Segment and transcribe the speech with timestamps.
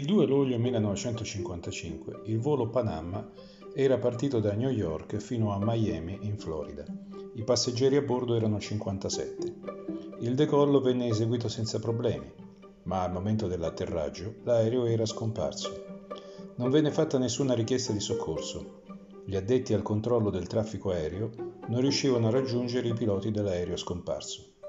[0.00, 3.30] Il 2 luglio 1955 il volo Panama
[3.74, 6.86] era partito da New York fino a Miami in Florida.
[7.34, 9.54] I passeggeri a bordo erano 57.
[10.20, 12.32] Il decollo venne eseguito senza problemi,
[12.84, 15.84] ma al momento dell'atterraggio l'aereo era scomparso.
[16.54, 18.80] Non venne fatta nessuna richiesta di soccorso.
[19.26, 21.30] Gli addetti al controllo del traffico aereo
[21.68, 24.59] non riuscivano a raggiungere i piloti dell'aereo scomparso.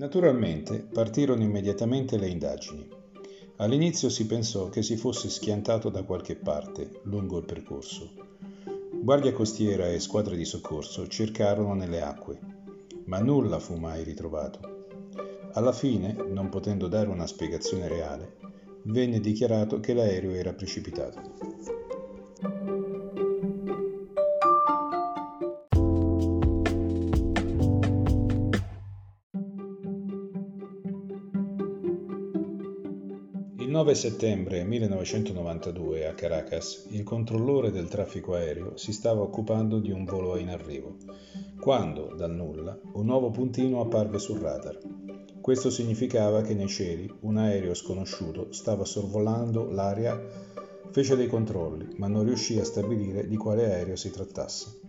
[0.00, 2.88] Naturalmente partirono immediatamente le indagini.
[3.56, 8.10] All'inizio si pensò che si fosse schiantato da qualche parte lungo il percorso.
[8.92, 12.38] Guardia costiera e squadre di soccorso cercarono nelle acque,
[13.04, 14.86] ma nulla fu mai ritrovato.
[15.52, 18.36] Alla fine, non potendo dare una spiegazione reale,
[18.84, 21.20] venne dichiarato che l'aereo era precipitato.
[33.80, 40.04] 9 settembre 1992 a Caracas il controllore del traffico aereo si stava occupando di un
[40.04, 40.96] volo in arrivo,
[41.58, 44.78] quando, dal nulla, un nuovo puntino apparve sul radar.
[45.40, 50.28] Questo significava che nei cieli un aereo sconosciuto stava sorvolando l'aria,
[50.90, 54.79] fece dei controlli, ma non riuscì a stabilire di quale aereo si trattasse.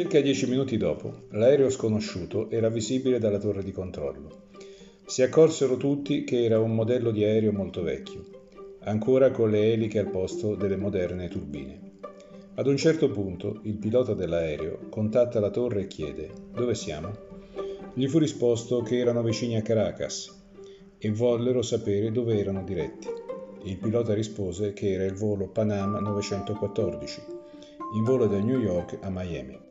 [0.00, 4.44] Circa dieci minuti dopo, l'aereo sconosciuto era visibile dalla torre di controllo.
[5.04, 8.24] Si accorsero tutti che era un modello di aereo molto vecchio,
[8.84, 11.98] ancora con le eliche al posto delle moderne turbine.
[12.54, 17.12] Ad un certo punto il pilota dell'aereo contatta la torre e chiede dove siamo?
[17.92, 20.34] Gli fu risposto che erano vicini a Caracas
[20.96, 23.08] e vollero sapere dove erano diretti.
[23.64, 27.20] Il pilota rispose che era il volo Panama 914,
[27.96, 29.68] in volo da New York a Miami.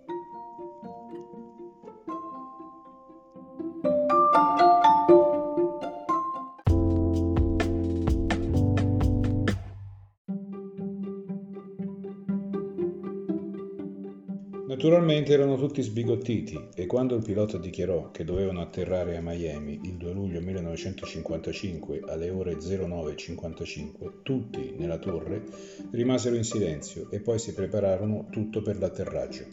[14.80, 19.98] Naturalmente erano tutti sbigottiti e quando il pilota dichiarò che dovevano atterrare a Miami il
[19.98, 25.44] 2 luglio 1955 alle ore 09.55, tutti nella torre
[25.92, 29.44] rimasero in silenzio e poi si prepararono tutto per l'atterraggio.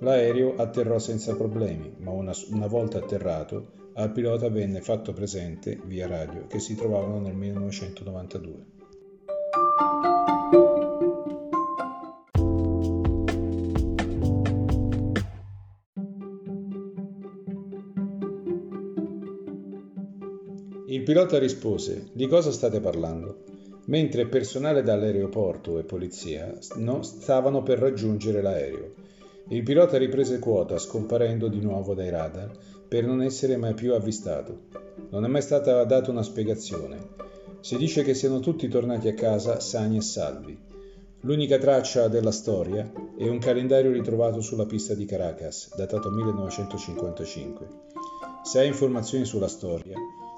[0.00, 6.06] L'aereo atterrò senza problemi, ma una, una volta atterrato al pilota venne fatto presente via
[6.06, 8.72] radio che si trovavano nel 1992.
[20.94, 23.42] Il pilota rispose: Di cosa state parlando?
[23.86, 28.92] Mentre personale dall'aeroporto e polizia no, stavano per raggiungere l'aereo.
[29.48, 32.56] Il pilota riprese quota, scomparendo di nuovo dai radar
[32.86, 34.66] per non essere mai più avvistato.
[35.10, 37.08] Non è mai stata data una spiegazione.
[37.58, 40.56] Si dice che siano tutti tornati a casa sani e salvi.
[41.22, 42.88] L'unica traccia della storia
[43.18, 47.66] è un calendario ritrovato sulla pista di Caracas, datato 1955.
[48.44, 49.96] Se hai informazioni sulla storia,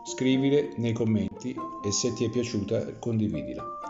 [0.09, 1.53] Scrivile nei commenti
[1.83, 3.86] e se ti è piaciuta condividila.